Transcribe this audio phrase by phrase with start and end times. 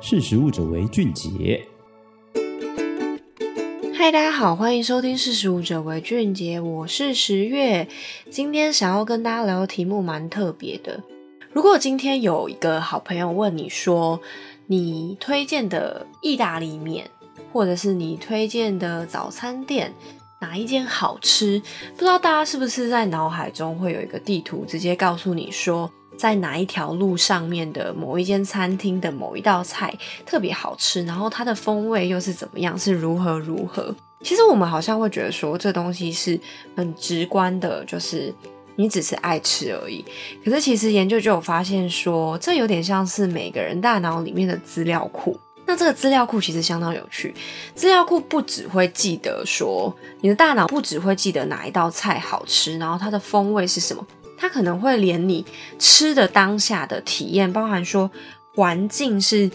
[0.00, 1.66] 识食物者为俊杰。
[3.96, 7.88] 嗨，大家好，欢迎收听《识食物者为俊杰》，我是十月。
[8.30, 11.02] 今天想要跟大家聊的题目蛮特别的。
[11.52, 14.20] 如果今天有一个好朋友问你说，
[14.68, 17.10] 你推荐的意大利面，
[17.52, 19.92] 或者是你推荐的早餐店，
[20.40, 21.60] 哪一间好吃？
[21.94, 29.96] 不知道大家是不是在脑海中会有一个地图，直接告诉你说，在哪一条路上面的某一间餐厅的某一道菜
[30.26, 33.94] 特别好吃，然后它的风味又是怎么样，是如何如何？
[34.24, 36.38] 其实我们好像会觉得说，这东西是
[36.76, 38.34] 很直观的，就是
[38.74, 40.04] 你只是爱吃而已。
[40.44, 45.38] 可是其实研究就有发现说，这有点像是每个人大脑里面的资料库。
[45.66, 47.32] 那这个资料库其实相当有趣，
[47.74, 54.04] 资料库不只会记得说，你的大脑不只会记得哪一道菜好吃，然后它的风味是什么。
[54.38, 55.44] 它可能会连你
[55.78, 58.10] 吃的当下的体验，包含说
[58.54, 59.50] 环境是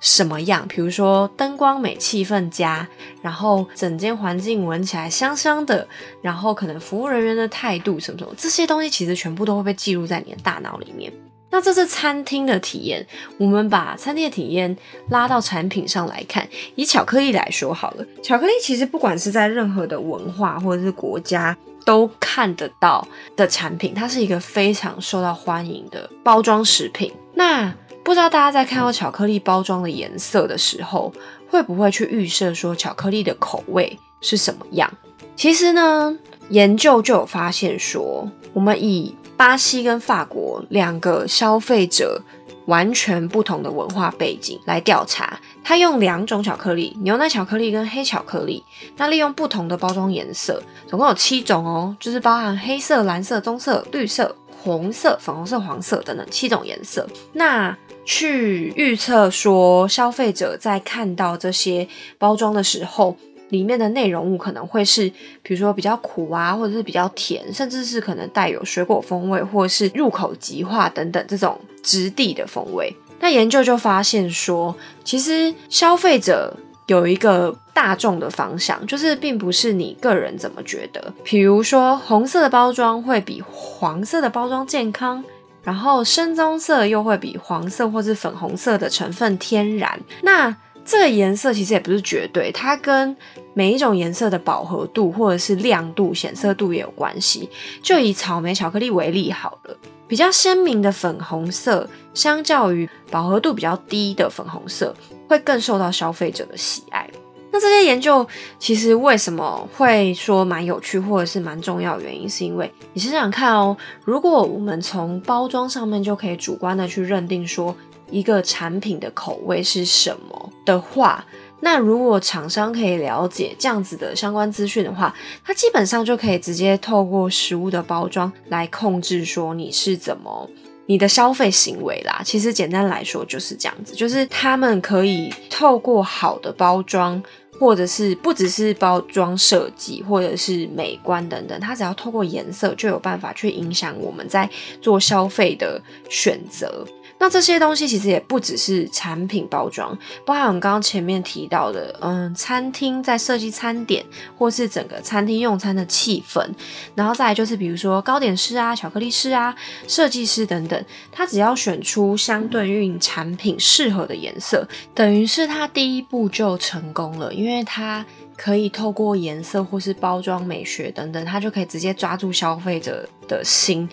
[0.00, 2.86] 什么样，比如说灯光美、气氛佳，
[3.20, 5.86] 然后整间环境闻起来香香的，
[6.22, 11.12] 然后可能服务人员的态度什么什么，这些东西其实全部都会被记录在你的大脑里面。
[11.50, 13.06] 那这是餐厅的体验，
[13.38, 14.76] 我们把餐厅的体验
[15.10, 21.56] 拉到产品上来看，以巧克力来说好了，巧克力其实不管是在任何的文化或者是国家。
[21.84, 27.10] 都看得到的产品，它是一个非常受到欢迎的包装食品。
[27.32, 27.74] 那
[28.04, 31.10] 不知道大家在看到巧克力包装的颜色的时候，
[31.48, 34.92] 会不会去预设说巧克力的口味是什么样？
[35.34, 36.14] 其实呢，
[36.50, 42.22] 研究就有发现说，我们以巴西跟法国两个消费者。
[42.66, 48.62] 完全不同的文化背景来调查，他用两种巧克力，牛奶巧克力跟黑巧克力，
[48.98, 63.16] 那利用不同的包装颜色，总共有七种哦，就是包含黑色、蓝色、棕色、绿色、红色、粉红色、黄色等等七种颜色，那去预测说消费者在看到这些包装的时候。
[63.50, 65.08] 里面的内容物可能会是，
[65.42, 72.94] 比如说比较苦啊，或者是比较甜，甚至是可能带有水果风味，或者是入口即化等等这种质地的风味。
[73.20, 76.56] 那研究就发现说，其实消费者
[76.86, 81.12] 有一个大众的方向，就是并不是你个人怎么觉得。
[81.24, 85.24] 比如说红色的包装会比黄色的包装健康，
[85.64, 90.00] 然后深棕色又会比黄色或是粉红色的成分天然。
[90.22, 90.56] 那
[90.90, 93.14] 这个颜色其实也不是绝对，它跟
[93.52, 97.50] 每一种颜色的饱和度或者是亮度、显色度也有关系。
[97.82, 99.76] 就以草莓巧克力为例好了，
[100.06, 104.94] 比较鲜明的粉红色，相较于饱和度比较低的粉红色，
[105.28, 107.06] 会更受到消费者的喜爱。
[107.50, 108.26] 那这些研究
[108.58, 113.76] 其实为什么会说蛮有趣，或者是蛮重要的原因，是因为你想想看哦，
[114.06, 117.76] 如果我们从包装上面就可以主观的去认定说，
[118.10, 121.24] 一个产品的口味是什么的话，
[121.60, 125.14] 那如果厂商可以了解这样子的相关资讯的话，
[125.44, 130.48] 它基本上就可以直接透过食物的包装来控制说你是怎么
[130.86, 132.22] 你的消费行为啦。
[132.24, 137.20] 其实简单来说就是这样子，就是他们可以透过好的包装，
[137.58, 144.48] 或者是不只是包装设计，或者是美观等等，它只要透过颜色就有办法去影响我们在
[144.80, 146.86] 做消费的选择。
[147.20, 154.04] 那这些东西其实也不只是产品包装，包含我们刚刚前面提到的，嗯，餐厅在设计餐点，
[154.36, 156.48] 或是整个餐厅用餐的气氛，
[156.94, 159.54] 然后再来就是比如说糕点师啊、巧克力师啊、
[159.88, 168.06] 设计师等等，他只要选出相对应产品适合的颜色，等于是他第一步就成功了，因为他
[168.36, 173.88] 可以透过颜色或是包装美学等等，他就可以直接抓住消费者的心。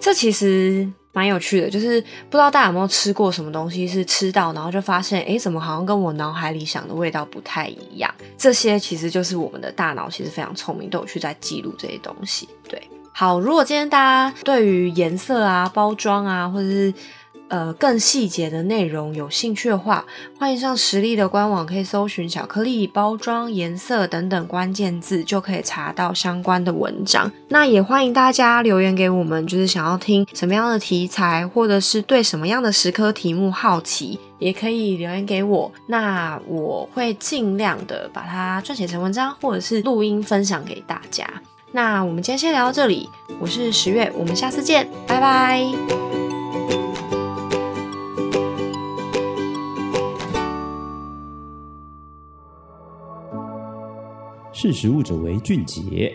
[0.00, 0.88] 这其实。
[1.20, 2.00] 蛮有趣的，就是
[2.30, 8.10] 不知道大家有没有吃过什么东西，是吃到然后就发现，诶，怎么好像跟我脑海里想的味道不太一样？
[8.38, 12.48] 这些其实就是我们的大脑其实非常聪明，都有去在记录这些东西。
[12.66, 12.82] 对，
[13.12, 16.94] 好，如果今天大家对于颜色啊、包装啊，或者是
[17.50, 20.06] 呃，更细节的内容有兴趣的话，
[20.38, 27.30] 欢迎上实力的官网，可以搜寻巧克力包装、颜色等等关键字，就可以查到相关的文章。
[27.48, 35.72] 那也欢迎大家留言给我们，就是想要听什么样的题材，或者是对什么样的食科题目好奇，也可以留言给我。
[35.88, 41.28] 那我会尽量的把它撰写成文章，或者是录音分享给大家。
[41.72, 43.08] 那我们今天先聊到这里，
[43.40, 46.09] 我是十月，我们下次见，拜拜。
[54.62, 56.14] 识时务者为俊杰。